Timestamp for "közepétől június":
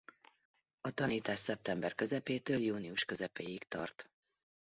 1.95-3.03